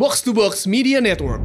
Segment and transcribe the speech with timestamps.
[0.00, 1.44] Box to Box Media Network.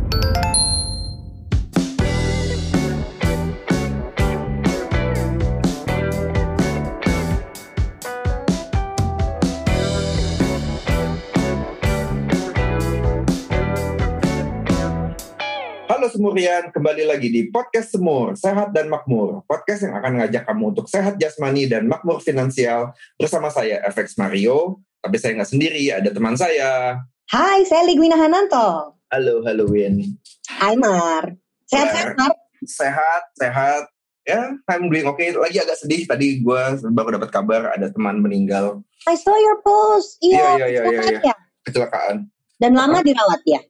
[15.92, 19.44] Halo Semurian, kembali lagi di Podcast Semur, Sehat dan Makmur.
[19.52, 24.80] Podcast yang akan ngajak kamu untuk sehat jasmani dan makmur finansial bersama saya, FX Mario.
[25.04, 27.04] Tapi saya nggak sendiri, ada teman saya.
[27.26, 28.94] Hai, saya Ligwina Hananto.
[29.10, 29.98] Halo, halo Win.
[30.46, 31.34] Hai Mar.
[31.66, 32.30] Sehat-sehat Mar?
[32.70, 33.84] Sehat, sehat.
[34.30, 35.34] Ya, I'm doing okay.
[35.34, 36.62] Lagi agak sedih, tadi gue
[36.94, 38.86] baru dapat kabar ada teman meninggal.
[39.10, 40.22] I saw your post.
[40.22, 41.26] Iya, Iya, iya, iya, iya, kecelakaan iya.
[41.26, 41.36] ya?
[41.66, 42.16] Kecelakaan.
[42.62, 43.62] Dan lama dirawat ya?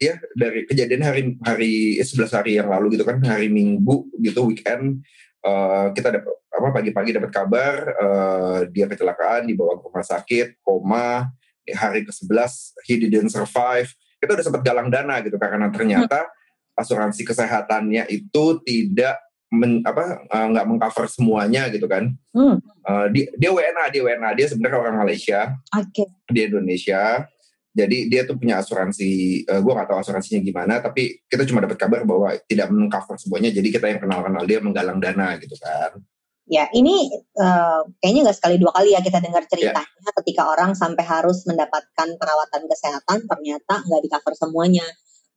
[0.00, 4.48] ya dari kejadian hari hari eh, 11 hari yang lalu gitu kan hari Minggu gitu
[4.48, 5.04] weekend
[5.44, 11.28] eh, kita dapat apa pagi-pagi dapat kabar eh, dia kecelakaan dibawa ke rumah sakit koma
[11.64, 12.52] di hari ke-11
[12.88, 16.28] he didn't survive kita udah sempat galang dana gitu karena ternyata
[16.76, 22.62] asuransi kesehatannya itu tidak men, apa eh, nggak mengcover semuanya gitu kan Hmm.
[22.62, 26.06] Eh, dia, dia WNA dia WNA dia sebenarnya orang Malaysia Oke.
[26.30, 27.26] di Indonesia.
[27.70, 29.10] Jadi dia tuh punya asuransi,
[29.46, 33.54] eh, gue gak tahu asuransinya gimana, tapi kita cuma dapat kabar bahwa tidak mengcover semuanya.
[33.54, 36.02] Jadi kita yang kenal-kenal dia menggalang dana gitu kan.
[36.50, 39.50] Ya, ini eh, kayaknya nggak sekali dua kali ya kita dengar Ya.
[39.54, 44.82] ceritanya ketika orang sampai harus mendapatkan perawatan kesehatan ternyata nggak di cover semuanya.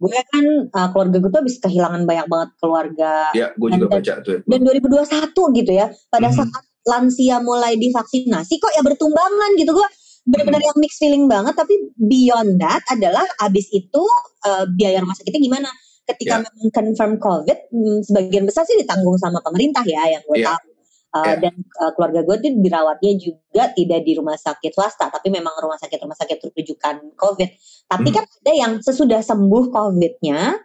[0.01, 0.41] Gue kan
[0.73, 4.41] eh, keluarga gue tuh habis kehilangan banyak banget keluarga Ya, gue juga baca tuh.
[4.41, 6.35] dan 2021 gitu ya pada Mhm.
[6.35, 9.87] saat lansia mulai divaksinasi kok ya bertumbangan gitu gue
[10.25, 14.01] benar-benar yang mixed feeling banget tapi beyond that adalah abis itu
[14.43, 15.69] eh, biaya rumah sakitnya gimana
[16.03, 16.43] ketika Ya.
[16.43, 20.51] memang confirm covid hmm, sebagian besar sih ditanggung sama pemerintah ya yang gue Ya.
[20.51, 20.72] tahu
[21.13, 21.45] Uh, Ya.
[21.45, 25.77] dan uh, keluarga gue tuh dirawatnya juga tidak di rumah sakit swasta tapi memang rumah
[25.77, 27.53] sakit rumah sakit rujukan covid
[27.85, 28.15] tapi Mhm.
[28.17, 30.57] kan ada yang sesudah sembuh covidnya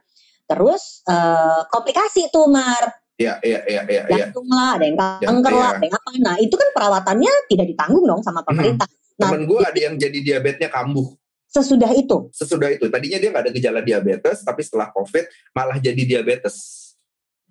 [0.44, 4.30] terus uh, komplikasi tuh mar Ya, ya, ya, ya, ya.
[4.30, 5.74] jantung lah, ada yang kanker Ya, lah, ya.
[5.74, 6.10] ada yang apa.
[6.16, 8.86] Nah itu kan perawatannya tidak ditanggung dong sama pemerintah.
[9.18, 11.12] Nah Temen gue ada yang jadi diabetesnya kambuh.
[11.44, 15.98] sesudah itu, Sesudah itu, tadinya dia gak ada gejala diabetes, tapi setelah COVID malah jadi
[15.98, 16.56] diabetes.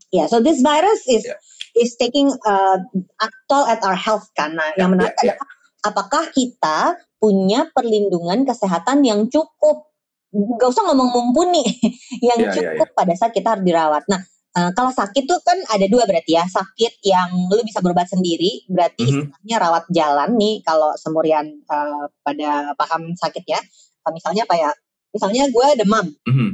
[0.08, 1.36] ya so this virus is Ya.
[1.78, 2.78] Is taking uh,
[3.20, 4.54] a toll at our health kan.
[4.54, 5.34] Nah yang menarik Ya, ya.
[5.36, 5.48] adalah
[5.86, 6.78] apakah kita
[7.18, 9.90] punya perlindungan kesehatan yang cukup?
[10.30, 11.64] Gak usah ngomong mumpuni,
[12.28, 14.04] yang Ya, ya, cukup pada saat kita harus dirawat.
[14.12, 14.22] Nah
[14.54, 18.68] uh, kalau sakit tuh kan ada dua berarti ya, sakit yang lu bisa berobat sendiri,
[18.68, 19.10] berarti Mhm.
[19.32, 23.58] istilahnya rawat jalan nih kalau semurian uh, pada paham sakit ya.
[24.04, 24.72] Kalau misalnya apa ya?
[25.16, 26.50] Misalnya gue demam, Mhm.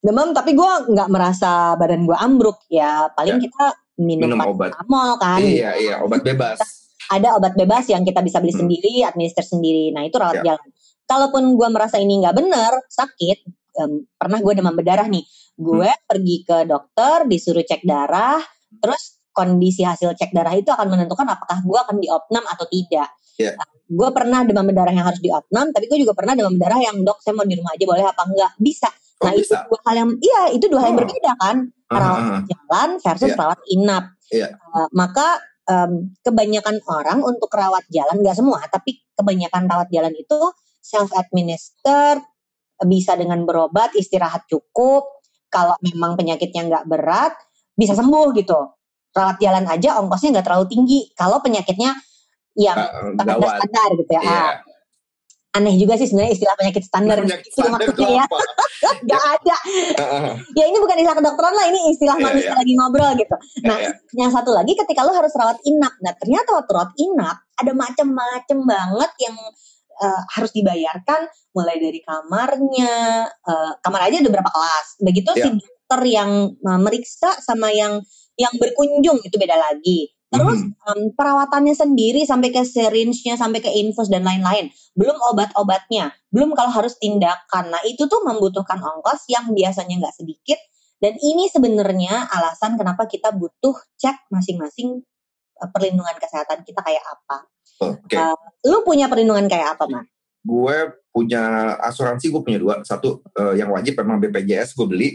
[0.00, 3.44] demam tapi gue nggak merasa badan gue ambruk ya paling Ya.
[3.46, 3.64] kita
[4.00, 4.72] minum, Minum obat.
[4.72, 6.58] paracetamol kan Iya, iya, obat bebas.
[7.08, 8.64] ada obat bebas yang kita bisa beli Hmm.
[8.64, 10.56] sendiri administer sendiri nah itu rawat Ya.
[10.56, 10.68] jalan
[11.04, 13.38] kalaupun gue merasa ini nggak bener sakit
[13.76, 15.22] em, pernah gue demam berdarah nih
[15.54, 16.02] gue Hmm.
[16.06, 18.40] pergi ke dokter disuruh cek darah
[18.72, 23.56] terus kondisi hasil cek darah itu akan menentukan apakah gue akan diopnam atau tidak Ya.
[23.86, 27.18] gue pernah demam berdarah yang harus diopnam tapi gue juga pernah demam berdarah yang dok
[27.20, 29.68] saya mau di rumah aja boleh apa enggak bisa Oh, nah itu bisa.
[29.68, 31.02] dua hal yang iya itu dua hal yang Oh.
[31.04, 31.56] berbeda kan
[31.92, 32.42] rawat ah, ah.
[32.48, 33.36] jalan versus Iya.
[33.36, 34.04] rawat inap.
[34.30, 34.48] Iya.
[34.72, 35.26] Uh, maka
[35.68, 35.92] em,
[36.24, 40.38] kebanyakan orang untuk rawat jalan nggak semua, tapi kebanyakan rawat jalan itu
[40.80, 42.22] self administer
[42.80, 45.04] bisa dengan berobat, istirahat cukup.
[45.50, 47.34] Kalau memang penyakitnya nggak berat,
[47.76, 48.56] bisa sembuh gitu.
[49.10, 51.00] Rawat jalan aja ongkosnya nggak terlalu tinggi.
[51.12, 51.92] Kalau penyakitnya
[52.56, 54.22] yang Ah, standar gitu ya.
[54.22, 54.46] Iya.
[55.50, 57.18] Aneh juga sih sebenarnya istilah penyakit standar.
[57.26, 58.26] Penyakit standar itu maksudnya ya.
[59.02, 59.56] Nggak ada.
[59.98, 60.32] Ah.
[60.54, 62.58] Ya ini bukan istilah kedokteran lah, ini istilah Iya, manusia iya.
[62.62, 63.36] lagi ngobrol gitu.
[63.66, 65.94] Nah, Iya, yang satu lagi ketika lo harus rawat inap.
[66.06, 69.36] Nah, ternyata waktu rawat inap ada macem-macem banget yang
[70.00, 72.94] eh, harus dibayarkan mulai dari kamarnya,
[73.28, 74.86] eh, kamar aja ada berapa kelas.
[75.02, 75.52] Begitu si Ya.
[75.58, 77.98] dokter yang eh, meriksa sama yang
[78.38, 80.14] yang berkunjung itu beda lagi.
[80.30, 84.70] Terus em, perawatannya sendiri sampai ke syringe-nya, sampai ke infus dan lain-lain.
[84.94, 87.74] Belum obat-obatnya, belum kalau harus tindakan.
[87.74, 90.58] Nah, itu tuh membutuhkan ongkos yang biasanya nggak sedikit
[91.02, 95.02] dan ini sebenarnya alasan kenapa kita butuh cek masing-masing
[95.58, 97.36] eh, perlindungan kesehatan kita kayak apa.
[97.80, 98.14] Oke.
[98.14, 98.36] Uh,
[98.68, 100.04] Lu punya perlindungan kayak apa, Mar?
[100.40, 100.76] gue
[101.12, 105.08] punya asuransi gue punya dua satu eh, yang wajib memang BPJS gue beli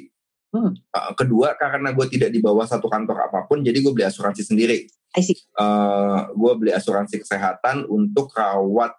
[0.56, 0.72] Hmm.
[0.72, 4.48] Eh, kedua karena gue tidak di bawah satu kantor apa pun jadi gue beli asuransi
[4.48, 4.88] sendiri.
[5.52, 8.96] Eh, gue beli asuransi kesehatan untuk rawat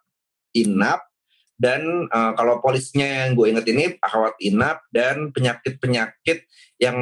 [0.52, 1.08] inap
[1.56, 1.80] dan
[2.12, 6.44] eh, kalau polisnya yang gue inget ini rawat inap dan penyakit penyakit
[6.76, 6.96] yang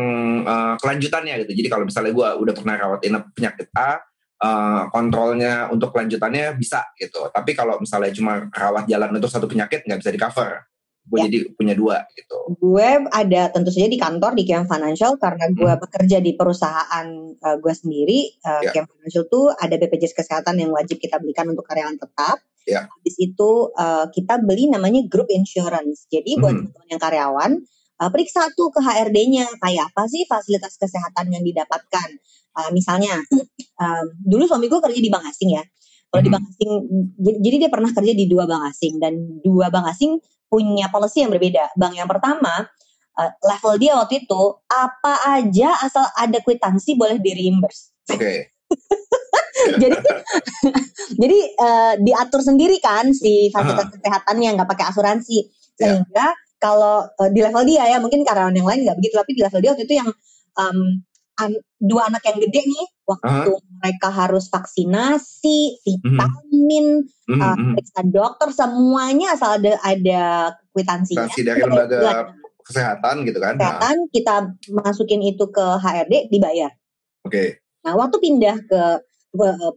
[0.47, 3.99] eh, kelanjutannya gitu jadi kalau misalnya gue udah pernah rawat inap penyakit A
[4.39, 7.27] eh, kontrolnya untuk kelanjutannya bisa gitu.
[7.35, 10.74] Tapi kalau misalnya cuma rawat jalan untuk satu penyakit nggak bisa di cover.
[11.05, 11.25] Gue Ya.
[11.29, 12.37] jadi punya dua gitu.
[12.57, 15.81] gue ada tentu saja di kantor di Kiam Financial karena gue Hmm.
[15.81, 17.07] bekerja di perusahaan
[17.39, 18.41] uh, gue sendiri.
[18.41, 18.71] Uh, Ya.
[18.73, 22.41] Kiam Financial tuh ada BPJS kesehatan yang wajib kita belikan untuk karyawan tetap.
[22.65, 22.89] Ya.
[22.89, 26.09] Habis itu uh, kita beli namanya group insurance.
[26.09, 26.73] Jadi buat Hmm.
[26.73, 27.51] teman-teman yang karyawan
[28.01, 32.09] uh, periksa tuh ke HRD-nya kayak apa sih fasilitas kesehatan yang didapatkan.
[32.55, 33.21] Uh, misalnya
[33.77, 35.65] um, dulu suami gue kerja di bank asing ya.
[36.15, 36.39] Kalau di Hmm.
[36.39, 36.73] bank asing,
[37.43, 41.35] jadi, dia pernah kerja di dua bank asing dan dua bank asing punya policy yang
[41.35, 41.75] berbeda.
[41.75, 42.71] Bank yang pertama,
[43.19, 47.91] uh, level dia waktu itu apa aja asal ada kwitansi boleh di reimburse.
[48.15, 48.55] Oke.
[49.83, 49.97] jadi
[51.23, 55.91] jadi uh, diatur sendiri kan si fasilitas kesehatannya nggak pakai asuransi Ya.
[55.91, 56.31] sehingga
[56.63, 59.59] kalau uh, di level dia ya mungkin karyawan yang lain nggak begitu tapi di level
[59.59, 60.11] dia waktu itu yang
[60.55, 61.03] um,
[61.41, 63.51] an- dua anak yang gede nih waktu
[63.83, 70.23] mereka harus vaksinasi vitamin Hmm, uh, periksa dokter semuanya asal ada ada
[70.77, 72.17] kwitansinya Kwitansi dari lembaga bulan.
[72.65, 73.57] Kesehatan gitu kan.
[73.57, 74.35] Nah, kesehatan kita
[74.73, 76.69] masukin itu ke HRD dibayar
[77.25, 77.65] Oke.
[77.85, 78.83] Nah, waktu pindah ke,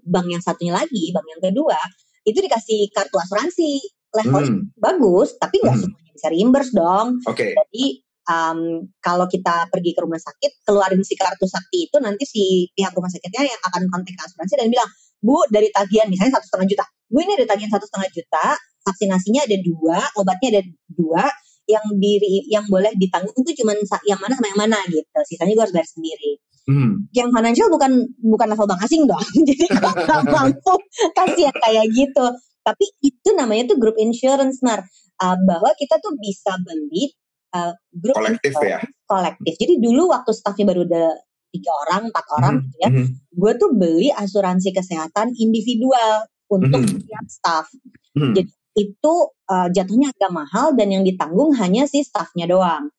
[0.03, 1.79] bank yang satunya lagi, bank yang kedua,
[2.27, 3.79] itu dikasih kartu asuransi
[4.15, 5.83] level Hmm, bagus, tapi nggak Hmm.
[5.87, 7.07] semuanya bisa reimburse dong.
[7.27, 7.55] Oke.
[7.55, 7.85] Jadi
[8.27, 12.93] um, kalau kita pergi ke rumah sakit, keluarin si kartu sakti itu nanti si pihak
[12.93, 16.67] rumah sakitnya yang akan kontak ke asuransi dan bilang, Bu dari tagihan misalnya satu setengah
[16.69, 18.45] juta, Bu ini ada tagihan satu setengah juta,
[18.85, 20.61] vaksinasinya ada dua, obatnya ada
[20.93, 21.23] dua,
[21.67, 23.75] yang diri yang boleh ditanggung itu cuma
[24.07, 27.07] yang mana sama yang mana gitu, sisanya gue harus bayar sendiri Hmm.
[27.15, 29.23] yang financial bukan bukan level bank asing dong.
[29.47, 30.75] Jadi kalau mampu
[31.15, 32.25] kasih yang kayak gitu.
[32.59, 34.83] Tapi itu namanya tuh group insurance nar
[35.17, 37.09] Uh, bahwa kita tuh bisa beli
[37.53, 38.79] uh, group Kolektif ya.
[39.05, 39.53] kolektif.
[39.55, 41.15] Jadi dulu waktu staffnya baru ada
[41.47, 46.83] tiga orang, empat orang Hmm, gitu ya, hmm, gue tuh beli asuransi kesehatan individual untuk
[46.83, 46.89] Mhm.
[46.99, 47.65] setiap staff.
[48.13, 48.33] hmm.
[48.35, 49.13] Jadi itu
[49.49, 52.91] uh, jatuhnya agak mahal dan yang ditanggung hanya si staffnya doang.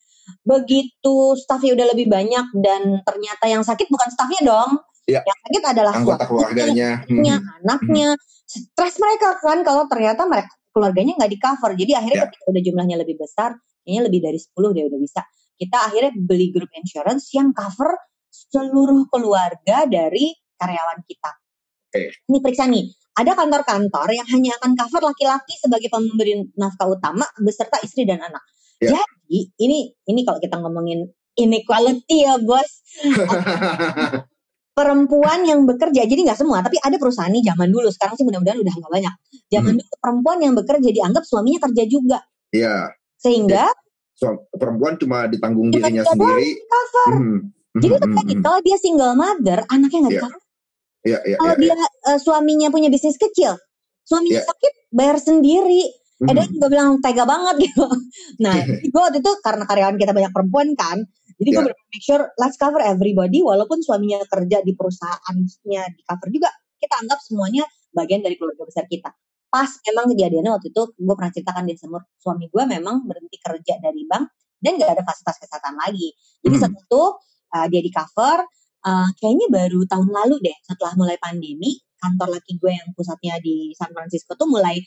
[0.42, 4.70] Begitu staffnya udah lebih banyak dan ternyata yang sakit bukan staffnya dong,
[5.04, 5.24] Iya.
[5.24, 7.00] yang sakit adalah Anggota keluarganya.
[7.00, 7.04] Hmm.
[7.04, 8.08] istrinya, anaknya,
[8.44, 11.70] stres mereka kan kalau ternyata mereka keluarganya nggak di cover.
[11.74, 12.26] Jadi akhirnya Iya.
[12.28, 13.50] ketika udah jumlahnya lebih besar,
[13.88, 15.25] kayaknya lebih dari 10 deh udah bisa.
[15.56, 17.96] Kita akhirnya beli group insurance yang cover
[18.29, 21.32] seluruh keluarga dari karyawan kita.
[21.88, 22.12] Oke.
[22.29, 22.85] Ini periksa nih,
[23.17, 28.44] ada kantor-kantor yang hanya akan cover laki-laki sebagai pemberi nafkah utama beserta istri dan anak.
[28.76, 28.93] Ya.
[28.93, 31.08] Jadi ini ini kalau kita ngomongin
[31.40, 32.85] inequality ya bos,
[34.79, 38.61] perempuan yang bekerja jadi nggak semua tapi ada perusahaan nih zaman dulu sekarang sih mudah-mudahan
[38.61, 39.14] udah nggak banyak.
[39.49, 39.81] Zaman Hmm.
[39.81, 42.19] dulu perempuan yang bekerja dianggap suaminya kerja juga
[42.52, 42.96] Iya.
[43.18, 43.66] Sehingga
[44.14, 46.42] Suam- perempuan cuma ditanggung dirinya sendiri.
[46.48, 47.10] di cover.
[47.12, 47.40] Hmm, hmm,
[47.76, 48.42] Jadi hmm, tadi hmm.
[48.42, 50.22] kalau dia single mother anaknya nggak Iya.
[50.24, 50.40] cover.
[51.00, 51.74] Iya, iya, Kalau iya, dia
[52.08, 53.54] eh, suaminya punya bisnis kecil,
[54.02, 54.46] suaminya Iya.
[54.46, 55.82] sakit bayar sendiri.
[55.84, 55.94] iya.
[56.20, 56.50] Eh dia Hmm.
[56.52, 57.86] juga bilang tega banget gitu.
[58.38, 60.98] Nah, gue waktu itu karena karyawan kita banyak perempuan kan,
[61.36, 61.66] jadi gue Ya.
[61.70, 66.94] bener make sure let's cover everybody walaupun suaminya kerja di perusahaannya di cover juga, kita
[66.98, 69.14] anggap semuanya bagian dari keluarga besar kita.
[69.48, 73.80] Pas memang kejadiannya waktu itu gue pernah ceritakan di semur suami gue memang berhenti kerja
[73.80, 74.28] dari bank
[74.60, 76.12] dan gak ada fasilitas kesehatan lagi.
[76.44, 76.62] Jadi Hmm.
[76.68, 77.02] setelah itu
[77.56, 78.38] uh, dia di cover,
[78.84, 83.74] uh, kayaknya baru tahun lalu deh setelah mulai pandemi kantor laki gue yang pusatnya di
[83.74, 84.78] San Francisco tuh mulai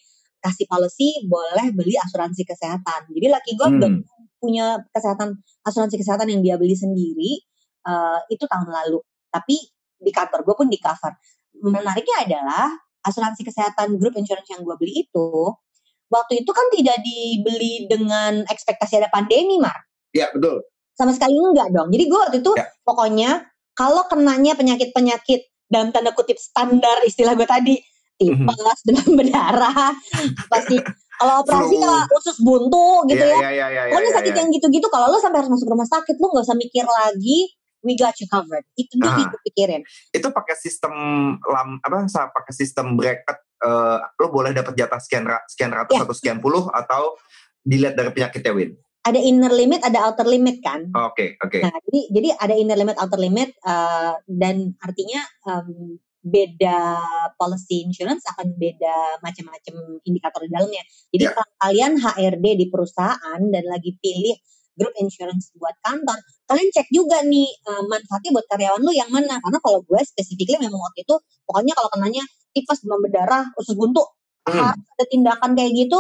[0.42, 3.10] kasih policy boleh beli asuransi kesehatan.
[3.12, 3.80] Jadi laki gue Hmm.
[3.82, 3.98] baru
[4.42, 7.42] punya kesehatan asuransi kesehatan yang dia beli sendiri
[7.90, 9.02] uh, itu tahun lalu.
[9.34, 9.58] Tapi
[10.02, 11.14] di kantor gue pun di cover.
[11.62, 15.30] Menariknya adalah asuransi kesehatan grup insurance yang gue beli itu
[16.12, 19.74] waktu itu kan tidak dibeli dengan ekspektasi ada pandemi, Mar.
[20.12, 20.60] Iya, betul.
[20.92, 21.88] Sama sekali enggak dong.
[21.88, 22.68] Jadi gue waktu itu Ya.
[22.84, 23.30] pokoknya
[23.74, 27.80] kalau kenanya penyakit-penyakit dalam tanda kutip standar istilah gue tadi
[28.20, 30.78] tipes, demam berdarah, apa sih?
[31.16, 33.40] Kalau operasi lah usus buntu gitu Iya, ya.
[33.40, 34.40] iya, iya, iya, Pokoknya iya, sakit iya.
[34.44, 37.40] yang gitu-gitu kalau lo sampai harus masuk rumah sakit lo nggak usah mikir lagi
[37.82, 38.66] we got you covered.
[38.74, 39.18] Itu Ah.
[39.18, 39.82] yang gue pikirin.
[40.12, 40.94] itu pakai sistem
[41.42, 46.02] lam apa pakai sistem bracket eh, lo boleh dapat jatah sekian sekian ratus Ya.
[46.06, 47.14] atau sekian puluh atau
[47.62, 48.74] dilihat dari penyakitnya Win.
[49.02, 50.86] Ada inner limit, ada outer limit kan.
[50.94, 51.58] Oke, oke.
[51.62, 57.02] Nah, jadi jadi ada inner limit, outer limit, eh, dan artinya em, beda
[57.34, 59.74] policy insurance akan beda macam-macam
[60.06, 60.84] indikator di dalamnya.
[61.10, 61.34] Jadi Ya.
[61.34, 64.38] kalau kalian HRD di perusahaan dan lagi pilih
[64.82, 66.18] grup insurance buat kantor,
[66.50, 69.38] kalian cek juga nih eh, manfaatnya buat karyawan lu yang mana.
[69.38, 74.02] Karena kalau gue specifically memang waktu itu, pokoknya kalau kenanya tipes, demam berdarah, usus buntu,
[74.50, 74.74] Hmm.
[74.74, 76.00] harus ada tindakan kayak gitu,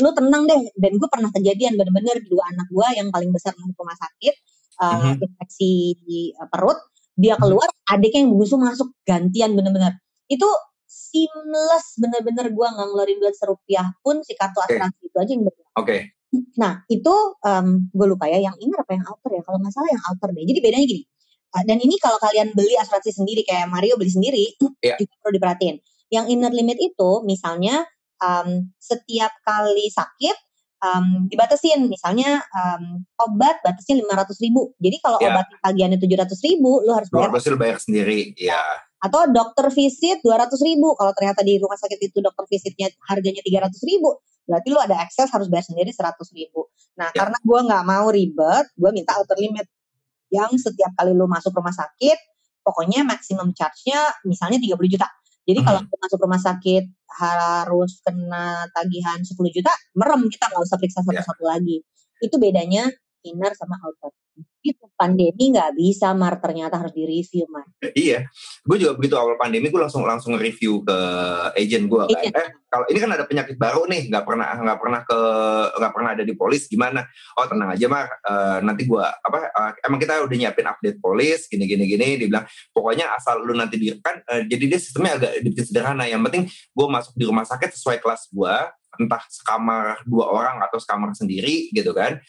[0.00, 0.72] lu tenang deh.
[0.80, 4.34] Dan gue pernah kejadian bener-bener dua anak gue yang paling besar masuk rumah sakit,
[4.80, 5.12] uh, Mhm.
[5.20, 6.80] infeksi di uh, perut,
[7.14, 7.40] dia Mhm.
[7.44, 10.00] keluar, adiknya yang bungsu masuk gantian bener-bener.
[10.24, 10.48] Itu
[10.88, 15.70] seamless bener-bener gue nggak ngeluarin duit serupiah pun si kartu asuransi itu aja yang ber-
[15.78, 15.96] Oke.
[16.30, 19.42] Nah, itu um, gue lupa ya yang inner apa yang outer ya.
[19.42, 20.44] Kalau nggak salah yang outer deh.
[20.46, 21.04] Jadi bedanya gini.
[21.50, 24.44] uh, dan ini kalau kalian beli asuransi sendiri kayak Mario beli sendiri,
[24.86, 24.94] Iya.
[25.02, 25.76] juga perlu diperhatiin.
[26.14, 27.82] Yang inner limit itu misalnya
[28.22, 30.36] um, setiap kali sakit
[30.86, 31.90] um, dibatasin.
[31.90, 34.70] Misalnya um, obat batasnya 500 ribu.
[34.78, 35.34] Jadi kalau Iya.
[35.34, 37.30] obat tagihannya 700 ribu, lu harus bayar.
[37.34, 38.30] harus bayar sendiri.
[38.38, 38.62] Ya.
[39.00, 40.94] Atau dokter visit 200 ribu.
[40.94, 44.22] Kalau ternyata di rumah sakit itu dokter visitnya harganya 300 ribu.
[44.48, 46.68] Berarti lu ada akses harus bayar sendiri 100 ribu.
[46.98, 47.24] Nah Ya.
[47.24, 49.66] karena gua nggak mau ribet, gue minta outer limit.
[50.30, 52.18] Yang setiap kali lu masuk rumah sakit,
[52.62, 55.08] pokoknya maximum charge-nya misalnya 30 juta.
[55.48, 55.66] Jadi Hmm.
[55.66, 56.84] kalau lu masuk rumah sakit
[57.20, 61.20] harus kena tagihan 10 juta, merem kita nggak usah periksa Ya.
[61.24, 61.82] satu-satu lagi.
[62.22, 62.86] Itu bedanya
[63.26, 64.12] inner sama outer.
[64.60, 66.36] Itu pandemi nggak bisa, Mar.
[66.36, 67.64] Ternyata harus di-review, Mar.
[67.80, 68.28] Iya,
[68.60, 70.98] gue juga begitu awal pandemi gue langsung langsung review ke
[71.56, 72.20] agent gue kan.
[72.20, 72.34] Agent.
[72.36, 75.20] Eh kalau ini kan ada penyakit baru nih, nggak pernah nggak pernah ke
[75.80, 77.00] nggak pernah ada di polis gimana?
[77.40, 79.38] Oh tenang aja mar, Eh, nanti gue apa?
[79.48, 82.20] eh, emang kita udah nyiapin update polis gini gini gini.
[82.20, 82.44] Dia bilang
[82.76, 86.04] pokoknya asal lu nanti di kan eh, jadi dia sistemnya agak dibikin sederhana.
[86.04, 88.54] Yang penting gue masuk di rumah sakit sesuai kelas gue,
[89.00, 92.20] entah sekamar dua orang atau sekamar sendiri gitu kan.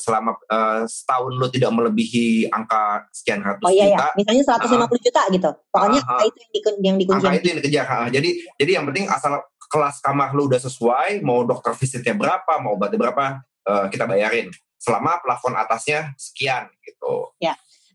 [0.00, 4.44] Selama eh, setahun lu tidak melebihi angka sekian ratus Oh iya juta, ya, misalnya
[4.88, 5.50] 150 juta gitu.
[5.68, 6.12] Pokoknya Ah, ah.
[6.16, 7.16] angka itu yang, di, yang dikunci.
[7.20, 7.86] angka itu yang dikejar.
[7.86, 9.32] Ah, Jadi jadi yang penting asal
[9.70, 14.50] kelas kamar lu udah sesuai, mau dokter visitnya berapa, mau obatnya berapa, eh, kita bayarin.
[14.80, 17.30] Selama plafon atasnya sekian gitu.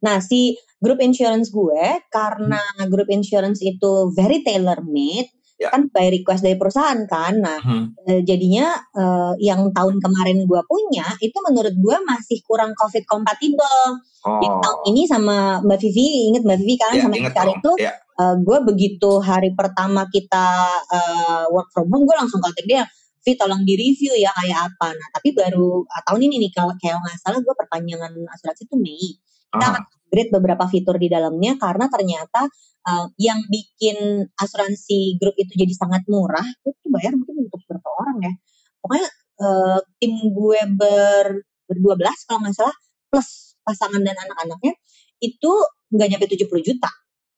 [0.04, 1.82] Nah, si grup insurance gue
[2.14, 5.72] karena grup insurance itu very tailor made Ya.
[5.72, 7.40] kan by request dari perusahaan kan.
[7.40, 7.60] Nah,
[8.12, 14.04] eh, jadinya eh, yang tahun kemarin gue punya itu menurut gue masih kurang covid compatible.
[14.28, 17.56] Oh, Yang tahun ini sama Mbak Vivi, inget Mbak Vivi kan ya, sama dong.
[17.56, 17.94] itu Ya,
[18.36, 20.48] gue begitu hari pertama kita
[20.92, 22.84] eh, work from home gue langsung kontak dia
[23.26, 26.78] Vi tolong di review ya kayak apa nah tapi baru ah, tahun ini nih kalau
[26.78, 29.18] kayak nggak salah gue perpanjangan asuransi itu Mei
[29.50, 29.72] kita Ah.
[29.74, 29.84] akan
[30.16, 32.48] upgrade beberapa fitur di dalamnya karena ternyata
[32.88, 38.18] eh, yang bikin asuransi grup itu jadi sangat murah itu bayar mungkin untuk berapa orang
[38.24, 38.34] ya
[38.80, 39.08] pokoknya
[39.44, 41.28] eh, tim gue ber
[41.68, 42.76] berdua belas kalau nggak salah
[43.12, 44.72] plus pasangan dan anak-anaknya
[45.20, 45.52] itu
[45.92, 46.88] nggak nyampe 70 juta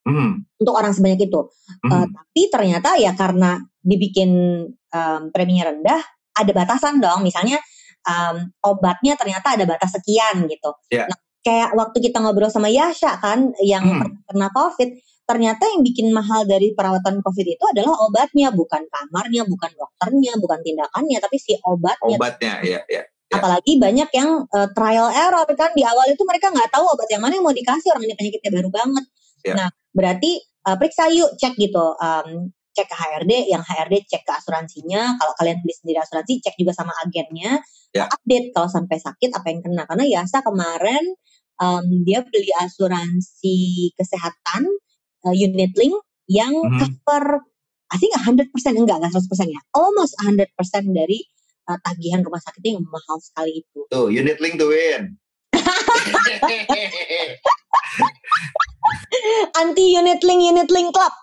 [0.07, 1.51] Hmm, untuk orang sebanyak itu.
[1.51, 1.91] hmm.
[1.91, 5.99] Uh, tapi ternyata ya karena dibikin um, preminya rendah,
[6.31, 7.27] ada batasan dong.
[7.27, 7.59] Misalnya
[8.07, 10.71] um, obatnya ternyata ada batas sekian gitu.
[10.95, 11.11] Ya.
[11.11, 14.19] Nah, kayak waktu kita ngobrol sama Yasha kan, yang Hmm.
[14.27, 19.71] kena COVID, ternyata yang bikin mahal dari perawatan COVID itu adalah obatnya, bukan kamarnya, bukan
[19.79, 22.19] dokternya, bukan tindakannya, tapi si obatnya.
[22.19, 23.03] obatnya ya ya.
[23.07, 23.35] ya.
[23.39, 27.23] Apalagi banyak yang uh, trial error kan di awal itu mereka nggak tahu obat yang
[27.23, 29.05] mana yang mau dikasih orang ini penyakitnya baru banget.
[29.43, 29.53] Ya.
[29.55, 30.31] Nah berarti
[30.67, 32.27] uh, periksa yuk cek gitu, um,
[32.71, 35.19] cek ke HRD, yang HRD cek ke asuransinya.
[35.19, 37.59] Kalau kalian beli sendiri asuransi cek juga sama agennya.
[37.91, 38.07] Ya.
[38.07, 41.03] Update kalau sampai sakit apa yang kena karena Yasa kemarin
[41.61, 44.63] um, dia beli asuransi kesehatan
[45.25, 45.95] uh, unit link
[46.29, 46.79] yang Mhm.
[46.79, 47.41] cover
[47.87, 49.63] I think 100% enggak, enggak 100% ya.
[49.71, 50.43] Almost 100%
[50.91, 51.23] dari
[51.71, 53.87] uh, tagihan rumah sakitnya yang mahal sekali itu.
[53.87, 55.15] Tuh unit link tuh Win.
[59.55, 61.13] Anti unit link, unit link club.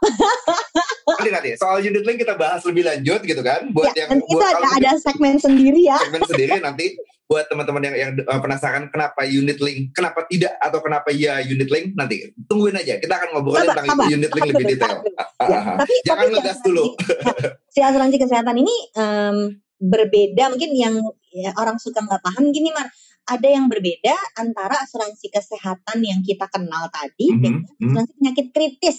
[1.15, 3.69] nanti nanti soal unit link kita bahas lebih lanjut gitu kan.
[3.71, 5.97] Buat ya, yang nanti buat ada, kalau ada segmen sendiri ya.
[5.99, 6.87] segmen sendiri nanti
[7.25, 11.67] buat teman-teman yang yang uh, penasaran kenapa unit link, kenapa tidak atau kenapa ya unit
[11.67, 14.07] link nanti tungguin aja kita akan ngobrolin Sabar, tentang sabar.
[14.07, 14.97] unit link Sabar lebih dulu, detail.
[14.99, 15.13] sabar
[15.45, 16.85] Ya, ah, tapi Jangan tapi ngegas dulu.
[16.95, 19.37] asuransi- si asuransi kesehatan ini em,
[19.77, 20.95] berbeda mungkin yang
[21.31, 22.89] ya, orang suka nggak paham gini mar
[23.27, 27.89] ada yang berbeda antara asuransi kesehatan yang kita kenal tadi Mhm, dengan mhm.
[27.91, 28.99] asuransi penyakit kritis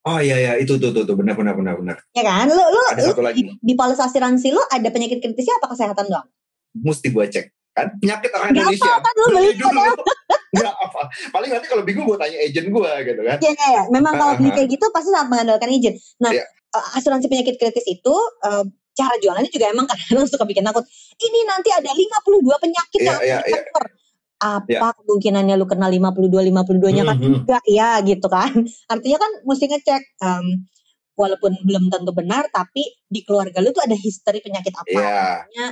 [0.00, 1.96] Oh iya ya itu tuh tuh tuh benar benar benar benar.
[2.10, 3.40] ya kan lu lu, Ada lu satu lagi.
[3.40, 6.28] di, di polis asuransi lu ada penyakit kritisnya apa kesehatan doang
[6.74, 8.88] Mesti gua cek kan penyakit orang Nggak Indonesia.
[8.88, 9.82] apa kan lu beli dulu.
[10.50, 11.00] Nggak apa.
[11.28, 13.38] Paling nanti kalau bingung gua tanya agent gua gitu kan.
[13.38, 13.82] Ya, ya, ya.
[13.88, 15.94] Memang kalau beli Ah, kayak gitu pasti sangat mengandalkan izin.
[16.18, 16.44] Nah, Iya.
[16.46, 18.64] eh, asuransi penyakit kritis itu eh,
[18.98, 20.82] cara jualannya juga emang kadang suka bikin takut.
[21.14, 23.62] Ini nanti ada 52 penyakit Iya, yang iya, akan iya.
[23.70, 23.84] cover.
[24.38, 27.42] Apa kemungkinannya lu kena 52 52-nya kan Mhm.
[27.42, 28.50] enggak ya gitu kan.
[28.92, 30.46] Artinya kan mesti ngecek em,
[31.18, 34.90] walaupun belum tentu benar tapi di keluarga lu tuh ada history penyakit apa.
[34.90, 35.68] Iya.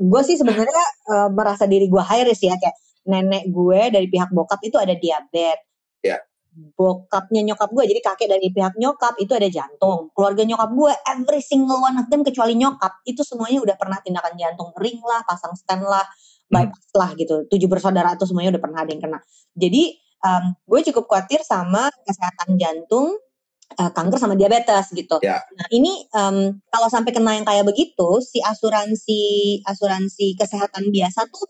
[0.00, 2.72] gue sih sebenarnya eh, merasa diri gue high risk ya kayak
[3.04, 5.67] nenek gue dari pihak bokap itu ada diabetes.
[6.58, 6.74] Ya.
[6.74, 10.10] Bokapnya nyokap gue jadi kakek dari pihak nyokap itu ada jantung.
[10.10, 14.34] Keluarga nyokap gue every single one of them kecuali nyokap itu semuanya udah pernah tindakan
[14.34, 16.02] jantung ring lah, pasang stent lah,
[16.50, 17.46] bypass lah gitu.
[17.46, 19.22] Tujuh bersaudara itu semuanya udah pernah ada yang kena.
[19.54, 19.82] Jadi
[20.26, 23.14] em, gue cukup khawatir sama kesehatan jantung
[23.76, 25.20] uh, kanker sama diabetes gitu.
[25.22, 25.44] Ya.
[25.54, 31.46] Nah ini um, kalau sampai kena yang kayak begitu, si asuransi asuransi kesehatan biasa tuh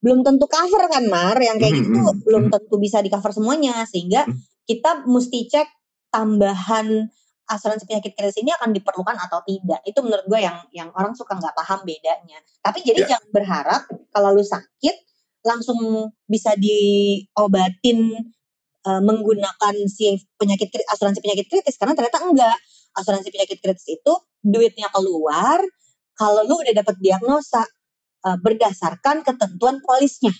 [0.00, 2.52] belum tentu cover kan Mar, yang kayak Mhm, gitu mhm, belum mhm.
[2.56, 4.36] tentu bisa di cover semuanya, sehingga Mhm.
[4.70, 5.66] Kita mesti cek
[6.14, 7.10] tambahan
[7.50, 9.82] asuransi penyakit kritis ini akan diperlukan atau tidak.
[9.82, 12.38] Itu menurut gue yang yang orang suka nggak paham bedanya.
[12.62, 13.18] Tapi jadi Ya.
[13.18, 13.82] jangan berharap
[14.14, 14.94] kalau lu sakit
[15.42, 18.14] langsung bisa diobatin
[18.86, 22.58] uh, menggunakan si penyakit asuransi penyakit kritis karena ternyata enggak.
[22.94, 24.12] Asuransi penyakit kritis itu
[24.46, 25.58] duitnya keluar
[26.14, 27.66] kalau lu udah dapat diagnosa
[28.26, 30.30] uh, berdasarkan ketentuan polisnya.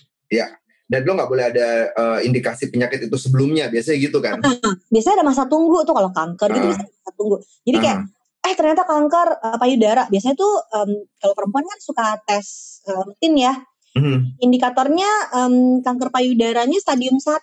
[0.91, 4.43] Dan lo nggak boleh ada eh, indikasi penyakit itu sebelumnya, biasanya gitu kan?
[4.93, 6.71] Biasanya ada masa tunggu tuh kalau kanker gitu Ah.
[6.75, 7.35] bisa ada masa tunggu.
[7.63, 7.97] Jadi kayak
[8.41, 10.03] eh ternyata kanker uh, payudara.
[10.11, 13.55] Biasanya tuh um, kalau perempuan kan suka tes uh, rutin ya.
[13.95, 14.43] Mhm.
[14.43, 17.39] Indikatornya um, kanker payudaranya stadium 1.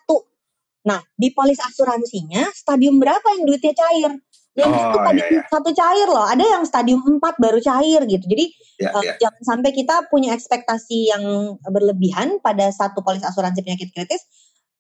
[0.89, 4.13] Nah, di polis asuransinya stadium berapa yang duitnya cair?
[4.59, 5.43] Yang Oh, satu stadium iya, iya.
[5.47, 6.27] satu cair loh.
[6.27, 8.27] Ada yang stadium 4 baru cair gitu.
[8.27, 8.47] Jadi
[8.79, 9.15] Ya, Uh, ya.
[9.19, 11.23] jangan sampai kita punya ekspektasi yang
[11.67, 14.23] berlebihan pada satu polis asuransi penyakit kritis.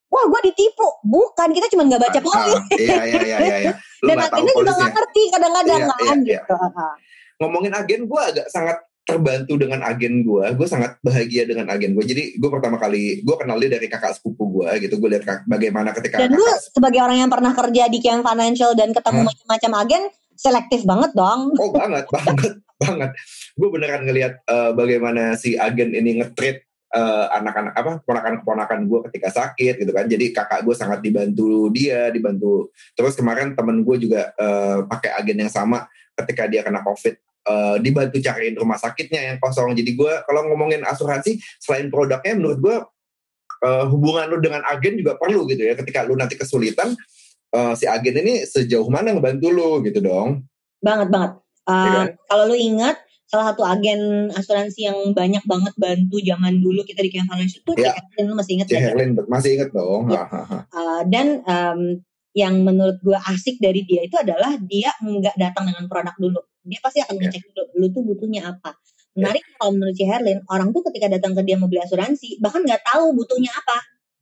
[0.07, 0.87] Wah, gue ditipu.
[1.03, 2.59] Bukan, kita cuma nggak baca polis.
[2.59, 3.57] Ah, Iya, iya, iya, iya.
[3.59, 3.73] iya.
[4.07, 6.41] Dan akhirnya juga nggak ngerti kadang-kadang Iya, kan iya, iya.
[6.43, 6.55] gitu.
[6.55, 6.95] Ah.
[7.39, 12.05] ngomongin agen gue agak sangat terbantu dengan agen gue gue sangat bahagia dengan agen gue
[12.05, 14.95] jadi gue pertama kali gue kenal dia dari kakak sepupu gue gitu.
[14.99, 18.91] Gue lihat bagaimana ketika Dan kakak sebagai orang yang pernah kerja di Kian Financial dan
[18.91, 20.03] ketemu macam-macam agen,
[20.35, 21.55] selektif banget dong.
[21.57, 23.11] oh banget banget banget.
[23.55, 26.59] Gue beneran ngelihat eh, bagaimana si agen ini nge-treat
[26.95, 30.07] eh, anak-anak apa keponakan-keponakan gue ketika sakit gitu kan.
[30.11, 32.75] Jadi kakak gue sangat dibantu dia dibantu.
[32.95, 35.87] Terus kemarin temen gue juga eh, pakai agen yang sama
[36.19, 37.15] ketika dia kena covid
[37.49, 42.59] eh, dibantu cariin rumah sakitnya yang kosong jadi gue kalau ngomongin asuransi selain produknya menurut
[42.61, 42.77] gue
[43.65, 46.93] eh, hubungan lu dengan agen juga perlu gitu ya ketika lu nanti kesulitan
[47.57, 50.47] eh, si agen ini sejauh mana ngebantu lu gitu dong
[50.83, 51.33] Banget banget.
[51.69, 52.07] Uh, kan?
[52.31, 52.97] Kalau lu ingat
[53.29, 57.73] salah satu agen asuransi yang banyak banget bantu zaman dulu kita di Kian Financial itu.
[57.77, 58.69] CKN, lu masih gak?
[58.73, 60.09] Herlin masih inget dong.
[60.09, 60.65] Hahaha.
[60.73, 62.01] Uh, dan um,
[62.33, 66.41] yang menurut gue asik dari dia itu adalah dia nggak datang dengan produk dulu.
[66.69, 67.21] Dia pasti akan Ya.
[67.25, 68.77] ngecek dulu, lu tuh butuhnya apa.
[69.15, 72.63] Menarik kalau menurut si Herlin, orang tuh ketika datang ke dia mau beli asuransi, bahkan
[72.63, 73.79] nggak tahu butuhnya apa.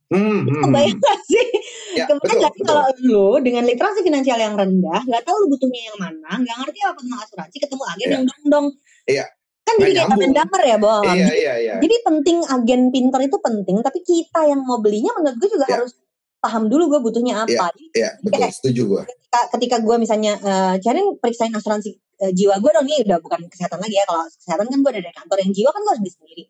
[0.07, 1.45] Hmm, hmm, Kebayang gak sih?
[1.93, 2.65] Ya, Kebayang betul, betul.
[2.65, 6.79] kalau lu dengan literasi finansial yang rendah, nggak tahu lu butuhnya yang mana, nggak ngerti
[6.81, 8.13] apa tentang asuransi, ketemu agen Iya.
[8.13, 8.67] yang dong-dong.
[9.05, 9.25] Iya.
[9.59, 10.33] Kan Nggak jadi kayak nyambung.
[10.33, 11.03] damer ya, Bang.
[11.05, 11.73] Iya, iya, iya.
[11.77, 15.75] Jadi penting agen pinter itu penting, tapi kita yang mau belinya menurut gue juga Ya.
[15.75, 15.91] harus
[16.39, 17.65] paham dulu gue butuhnya apa.
[17.67, 18.47] Jadi Iya, betul.
[18.47, 19.01] Setuju gue.
[19.05, 23.39] ketika, ketika gue misalnya eh Cerin periksain asuransi eh, jiwa gue dong ini udah bukan
[23.49, 26.01] kesehatan lagi ya kalau kesehatan kan gue ada dari kantor yang jiwa kan gue harus
[26.01, 26.43] beli sendiri.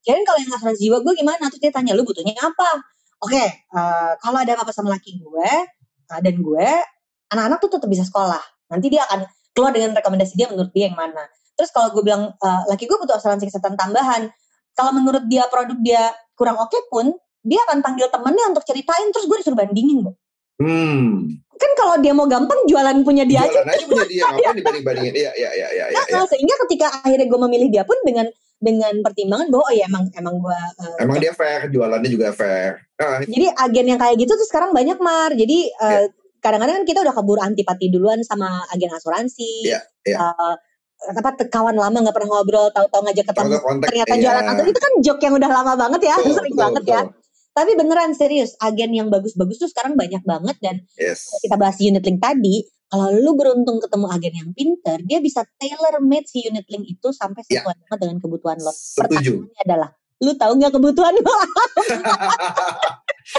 [0.00, 1.44] Cerin kalau yang asuransi jiwa gue gimana?
[1.52, 2.70] Terus dia tanya lu butuhnya apa?
[3.20, 5.50] Oke eh, kalau ada apa-apa sama laki gue
[6.10, 6.68] eh, dan gue
[7.30, 8.42] anak-anak tuh tetap bisa sekolah.
[8.72, 11.26] Nanti dia akan keluar dengan rekomendasi dia menurut dia yang mana.
[11.54, 14.32] Terus kalau gue bilang eh, laki gue butuh asuransi kesehatan tambahan
[14.74, 17.12] kalau menurut dia produk dia kurang oke pun
[17.44, 20.12] dia akan panggil temennya untuk ceritain terus gue disuruh bandingin bu
[20.60, 21.40] Hmm.
[21.60, 25.12] kan kalau dia mau gampang jualan punya dia aja Jualan aja punya dia, ngapain dibanding-bandingin?
[25.12, 26.02] Iya, iya, iya, iya, iya.
[26.08, 28.28] Nah, sehingga ketika akhirnya gue memilih dia pun dengan
[28.60, 32.80] dengan pertimbangan bahwa oh ya emang emang gue uh, Emang dia fair, jualannya juga fair.
[33.00, 36.04] Ah, jadi agen yang kayak gitu tuh sekarang banyak mar jadi uh,
[36.40, 40.16] kadang-kadang kan kita udah keburu antipati duluan sama agen asuransi Iya, iya.
[40.20, 40.56] Uh,
[41.00, 44.20] apa kawan lama nggak pernah ngobrol tahu-tahu ngajak ketemu ternyata iya.
[44.20, 47.00] jualan asuransi itu kan joke yang udah lama banget ya Betul, sering betul, banget ya
[47.08, 47.19] betul.
[47.50, 51.28] Tapi beneran serius agen yang bagus-bagus tuh sekarang banyak banget dan Yes.
[51.38, 55.98] kita bahas unit link tadi, kalau lu beruntung ketemu agen yang pinter, dia bisa tailor
[56.00, 57.62] made si unit link itu sampai Ya.
[57.62, 58.70] sesuai banget dengan kebutuhan lo.
[58.70, 59.06] Setuju.
[59.46, 61.34] Pertanyaannya adalah, lu tahu nggak kebutuhan lo?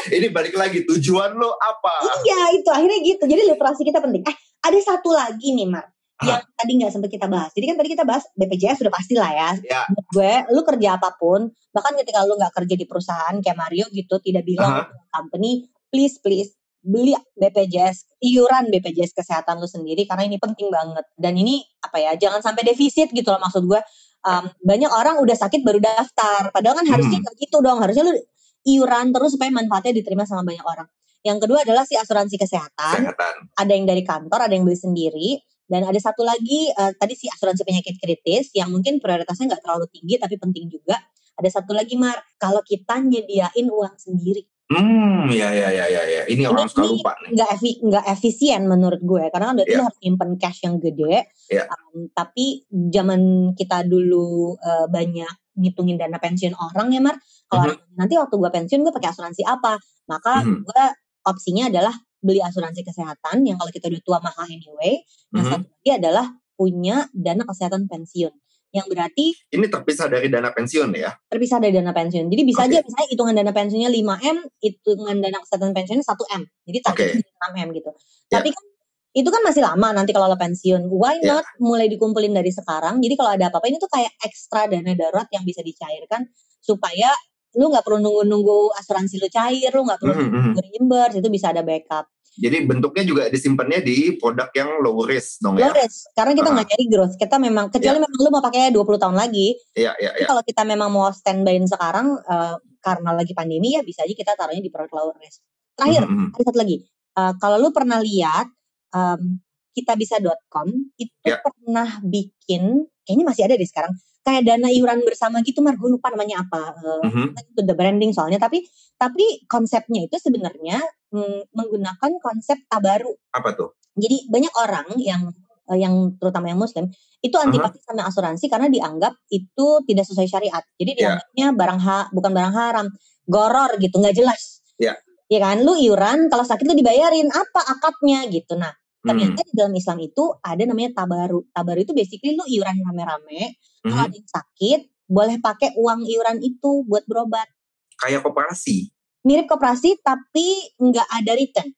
[0.07, 1.93] Ini balik lagi, tujuan lo apa?
[2.23, 3.23] iya, itu akhirnya gitu.
[3.25, 4.23] Jadi literasi kita penting.
[4.23, 5.83] Eh, ada satu lagi nih, Mar.
[6.21, 7.51] Yang tadi nggak sempat kita bahas.
[7.57, 9.49] Jadi kan tadi kita bahas BPJS sudah pasti lah ya.
[9.65, 9.81] Ya.
[9.89, 13.85] Menurut gue, lu kerja apa pun, bahkan ketika lu nggak kerja di perusahaan kayak Mario
[13.89, 14.83] gitu, tidak bilang Aha.
[14.85, 15.51] ke company,
[15.89, 21.05] please please beli BPJS, iuran BPJS kesehatan lu sendiri karena ini penting banget.
[21.13, 23.81] Dan ini apa ya, jangan sampai defisit gitu loh maksud gue.
[24.21, 27.33] Um, banyak orang udah sakit baru daftar, padahal kan harusnya Hmm.
[27.37, 27.81] gitu dong.
[27.81, 28.13] Harusnya lu
[28.61, 30.85] iuran terus supaya manfaatnya diterima sama banyak orang.
[31.21, 33.33] Yang kedua adalah si asuransi kesehatan Kesehatan.
[33.53, 35.29] ada yang dari kantor, ada yang beli sendiri,
[35.67, 39.85] dan ada satu lagi eh, tadi si asuransi penyakit kritis yang mungkin prioritasnya nggak terlalu
[39.91, 40.97] tinggi tapi penting juga.
[41.35, 46.23] Ada satu lagi Mar, kalau kita nyediain uang sendiri, Hmm, ya, ya, ya, ya, ya.
[46.31, 47.29] Ini orang Ini- suka ini lupa nih.
[47.35, 51.27] nggak efi, nggak efisien menurut gue, karena kan berarti lu harus nyimpen cash yang gede.
[51.51, 51.67] Iya.
[51.67, 53.21] Um, tapi zaman
[53.51, 55.27] kita dulu eh, banyak
[55.59, 57.19] ngitungin dana pensiun orang ya Mar,
[57.51, 57.67] kalau Mhm.
[57.67, 59.75] orang, nanti waktu gue pensiun gue pakai asuransi apa,
[60.07, 60.63] maka Mhm.
[60.63, 60.83] gue
[61.27, 65.01] opsinya adalah beli asuransi kesehatan yang kalau kita udah tua mahal anyway.
[65.33, 65.43] Mhm.
[65.49, 68.31] satu lagi adalah punya dana kesehatan pensiun.
[68.71, 71.11] Yang berarti Ini terpisah dari dana pensiun ya?
[71.27, 72.31] terpisah dari dana pensiun.
[72.31, 72.71] Jadi bisa Oke.
[72.71, 76.41] aja misalnya hitungan dana pensiunnya 5M, hitungan dana kesehatan pensiunnya 1M.
[76.71, 77.19] Jadi targetnya
[77.51, 77.91] 6M gitu.
[78.31, 78.39] Ya.
[78.39, 78.63] Tapi kan
[79.11, 80.87] itu kan masih lama nanti kalau lo pensiun.
[80.87, 81.43] Why Ya.
[81.43, 83.03] not mulai dikumpulin dari sekarang?
[83.03, 86.31] Jadi kalau ada apa-apa ini tuh kayak ekstra dana darurat yang bisa dicairkan
[86.63, 87.11] supaya
[87.57, 90.31] lu nggak perlu nunggu-nunggu asuransi lu cair, lu nggak perlu Mhm, mhm.
[90.51, 92.07] nunggu reimburse, itu bisa ada backup.
[92.31, 95.83] Jadi bentuknya juga disimpannya di produk yang low risk dong Low ya?
[95.83, 97.15] risk, karena kita nggak nyari growth.
[97.19, 99.51] Kita memang kecuali memang lu mau pakai 20 tahun lagi.
[99.75, 100.27] Iya, iya, Tapi iya.
[100.31, 104.63] kalau kita memang mau standby sekarang eh, karena lagi pandemi ya bisa aja kita taruhnya
[104.63, 105.43] di produk low risk.
[105.75, 106.27] Terakhir, Mhm, mhm.
[106.39, 106.77] ada satu lagi.
[107.19, 108.47] Eh, kalau lu pernah lihat
[108.95, 111.39] em, kitabisa.com itu Ya.
[111.43, 115.75] pernah bikin, kayaknya masih ada deh sekarang, kayak dana iuran bersama gitu, Mar.
[115.77, 116.77] Gue lupa namanya apa.
[117.05, 117.35] Mhm.
[117.55, 118.37] itu the branding soalnya.
[118.37, 118.63] Tapi
[118.95, 120.77] tapi konsepnya itu sebenarnya
[121.09, 123.11] mm, menggunakan konsep tabaru.
[123.33, 123.73] Apa tuh?
[123.97, 125.33] Jadi banyak orang yang
[125.73, 126.87] eh, yang terutama yang muslim
[127.21, 130.63] itu antipati sama asuransi karena dianggap itu tidak sesuai syariat.
[130.77, 130.97] Jadi Ya.
[130.97, 132.87] dianggapnya barang ha, bukan barang haram,
[133.29, 134.65] goror gitu, nggak jelas.
[134.81, 134.97] Ya.
[135.31, 138.57] Ya kan, lu iuran kalau sakit lu dibayarin apa akadnya gitu.
[138.59, 139.09] Nah, Hmm.
[139.09, 141.41] ternyata di dalam Islam itu ada namanya tabaru.
[141.49, 144.05] Tabaru itu basically lu iuran rame-rame, kalau Mhm.
[144.05, 147.49] ada yang sakit boleh pakai uang iuran itu buat berobat.
[147.97, 148.93] Kayak koperasi.
[149.21, 151.69] Mirip koperasi tapi nggak ada return.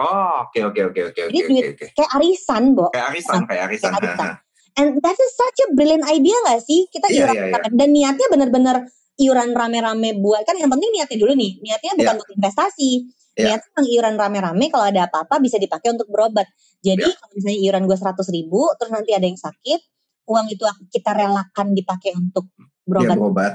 [0.00, 1.86] Oh, oke, oke, oke, oke, Jadi oke, duit oke.
[1.92, 2.88] Kayak arisan, Bo.
[2.88, 3.90] Kayak arisan, kayak arisan.
[3.92, 4.30] Kayak arisan.
[4.72, 6.88] And that is such a brilliant idea gak sih?
[6.88, 7.68] Kita Iya, iuran iya, iya.
[7.68, 8.76] dan niatnya bener-bener
[9.20, 11.60] iuran rame-rame buat kan yang penting niatnya dulu nih.
[11.60, 12.20] Niatnya bukan Iya.
[12.24, 12.90] untuk investasi.
[13.34, 16.44] Niatnya memang iuran rame-rame kalau ada apa-apa bisa dipakai untuk berobat.
[16.78, 17.16] Jadi Iya.
[17.16, 19.80] kalau misalnya iuran gue 100 ribu, terus nanti ada yang sakit,
[20.26, 22.52] uang itu kita relakan dipakai untuk
[22.84, 23.16] berobat.
[23.16, 23.52] berobat.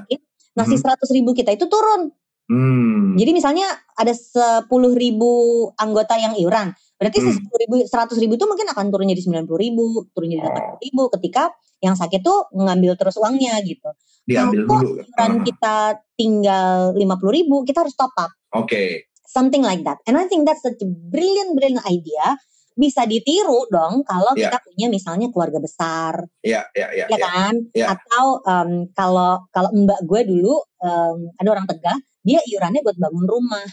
[0.56, 0.82] Nah si Mhm.
[0.82, 2.10] 100 ribu kita itu turun.
[2.48, 3.20] Hmm.
[3.20, 5.30] Jadi misalnya ada 10 ribu
[5.76, 6.72] anggota yang iuran.
[6.96, 7.38] Berarti si Hmm.
[7.44, 10.50] 10 ribu, 100 ribu itu mungkin akan turun jadi 90 ribu, turun jadi Oh.
[10.50, 11.44] 80 ribu ketika
[11.78, 13.92] yang sakit tuh ngambil terus uangnya gitu.
[14.26, 14.90] Diambil Kalau dulu.
[14.98, 15.76] iuran Ah, kita
[16.18, 18.32] tinggal 50 ribu, kita harus top up.
[18.56, 19.07] Oke.
[19.28, 20.00] Something like that.
[20.08, 22.40] And I think that's such a brilliant, brilliant idea.
[22.74, 24.48] Bisa ditiru dong kalau Iya.
[24.48, 27.06] kita punya misalnya keluarga besar, Iya, iya, iya.
[27.06, 27.18] ya iya.
[27.20, 27.54] kan?
[27.74, 27.86] Iya.
[27.92, 33.26] Atau em, kalau kalau mbak gue dulu em, ada orang Tegal, dia iurannya buat bangun
[33.26, 33.66] rumah.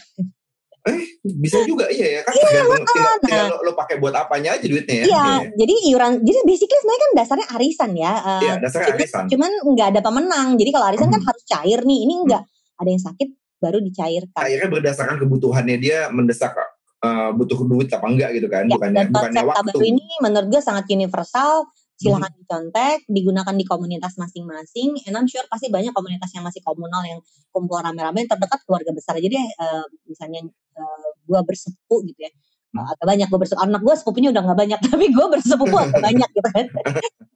[1.25, 3.21] Bisa juga iya ya kan tergantung tinggal, nah.
[3.25, 5.05] tinggal lo, lo pakai buat apanya aja duitnya ya.
[5.05, 5.25] Iya,
[5.57, 8.13] jadi iuran, jadi basically sebenarnya kan dasarnya arisan ya.
[8.13, 9.23] eh, Iya, dasarnya cuman- arisan.
[9.33, 10.47] Cuman nggak ada pemenang.
[10.57, 11.29] Jadi kalau arisan kan Hmm.
[11.29, 11.99] harus cair nih.
[12.05, 12.43] Ini enggak.
[12.77, 14.37] Ada yang sakit baru dicairkan.
[14.37, 16.55] Akhirnya berdasarkan kebutuhannya dia mendesak
[17.03, 19.79] eh, butuh duit apa enggak gitu kan, Ya, bukannya dan bukannya waktu.
[19.85, 21.67] ini menurut gue sangat universal.
[21.95, 24.99] Silahkan dicontek, digunakan di komunitas masing-masing.
[25.07, 27.23] And I'm sure pasti banyak komunitas yang masih komunal yang
[27.55, 29.15] kumpul rame-rame terdekat keluarga besar.
[29.15, 30.43] Jadi eh, misalnya
[30.75, 32.31] eh, gue bersepupu gitu ya.
[32.75, 32.91] Hmm.
[32.91, 33.63] Agak banyak gue bersepupu.
[33.63, 36.65] Anak gue sepupunya udah nggak banyak, tapi gue bersepupu agak banyak gitu kan.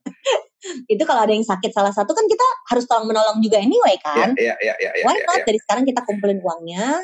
[0.86, 4.04] itu kalau ada yang sakit salah satu kan kita harus tolong menolong juga anyway Iya,
[4.04, 4.28] kan.
[4.36, 5.46] iya, iya, iya, iya, Why iya, not iya.
[5.48, 7.00] dari sekarang kita kumpulin uangnya,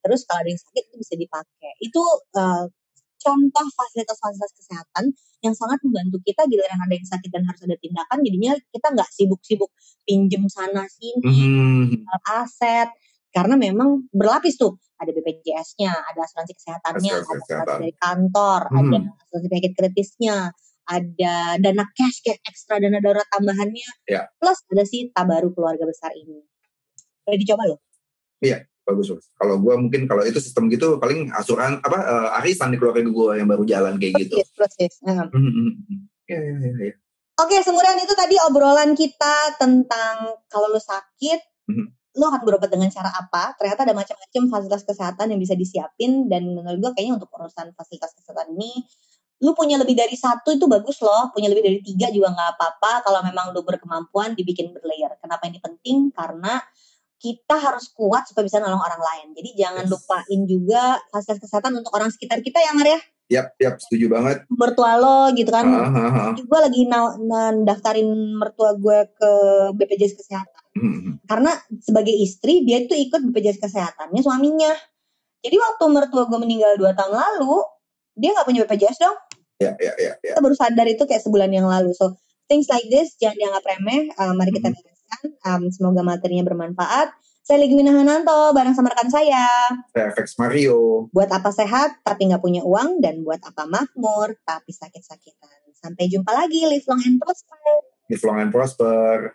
[0.00, 1.72] terus kalau ada yang sakit itu bisa dipakai.
[1.82, 2.02] Itu
[2.38, 2.64] eh,
[3.20, 5.04] contoh fasilitas-fasilitas kesehatan
[5.40, 9.08] yang sangat membantu kita giliran ada yang sakit dan harus ada tindakan, jadinya kita nggak
[9.10, 9.70] sibuk-sibuk
[10.04, 12.04] pinjem sana sini, Mhm.
[12.04, 12.88] jual aset,
[13.32, 14.76] karena memang berlapis tuh.
[15.00, 17.78] Ada BPJS-nya, ada asuransi kesehatannya, Asuransi ada asuransi kesehatan.
[17.80, 18.78] dari kantor, Hmm.
[18.92, 20.36] ada asuransi penyakit kritisnya,
[20.90, 24.26] ada dana cash kayak ekstra dana darurat tambahannya, Ya.
[24.42, 26.42] plus ada sih tabaru keluarga besar ini.
[27.22, 27.78] Boleh dicoba loh.
[28.80, 29.26] bagus bagus.
[29.38, 33.38] Kalau gua mungkin kalau itu sistem gitu paling asuran apa eh, arisan di keluarga gua
[33.38, 34.34] yang baru jalan kayak gitu.
[34.58, 34.98] Persis.
[35.06, 35.30] Nah.
[35.30, 35.98] Mhm, mhm, mhm.
[36.26, 36.94] Iya, iya, iya, iya.
[37.38, 41.86] Oke, semudah itu tadi obrolan kita tentang kalau lu sakit, Mhm.
[42.18, 43.54] lu akan berobat dengan cara apa?
[43.56, 48.10] Ternyata ada macam-macam fasilitas kesehatan yang bisa disiapin dan menurut gua kayaknya untuk urusan fasilitas
[48.18, 48.82] kesehatan ini
[49.40, 52.92] lu punya lebih dari satu itu bagus loh, punya lebih dari tiga juga nggak apa-apa
[53.08, 55.16] kalau memang lu berkemampuan dibikin berlayer.
[55.16, 56.12] Kenapa ini penting?
[56.12, 56.60] Karena
[57.20, 59.26] kita harus kuat supaya bisa nolong orang lain.
[59.36, 59.92] Jadi jangan Yes.
[59.92, 63.00] lupain juga fasilitas kesehatan untuk orang sekitar kita ya, Mar ya.
[63.30, 64.42] Yap, yap, setuju banget.
[64.50, 66.32] Mertua lo gitu kan, Ah, ah, ah.
[66.34, 67.14] gue lagi na-
[67.62, 69.30] daftarin mertua gue ke
[69.78, 70.62] BPJS Kesehatan.
[70.74, 71.10] Mhm.
[71.30, 74.74] Karena sebagai istri, dia itu ikut BPJS Kesehatannya suaminya.
[75.40, 77.62] Jadi waktu mertua gue meninggal 2 tahun lalu,
[78.16, 79.16] dia nggak punya BPJS dong.
[79.60, 80.32] Ya, ya, ya, ya.
[80.34, 81.92] Kita baru sadar itu kayak sebulan yang lalu.
[81.92, 82.16] So,
[82.48, 84.08] things like this jangan dianggap remeh.
[84.16, 84.76] Uh, mari kita Mhm.
[84.76, 85.22] bereskan.
[85.44, 87.12] Um, semoga materinya bermanfaat.
[87.40, 89.48] Saya Ligmina Hananto, bareng sama rekan saya.
[89.90, 91.10] Saya FX Mario.
[91.10, 93.02] Buat apa sehat, tapi nggak punya uang.
[93.02, 95.74] Dan buat apa makmur, tapi sakit-sakitan.
[95.74, 96.68] Sampai jumpa lagi.
[96.68, 97.58] Live long and prosper.
[98.06, 99.34] Live long and prosper.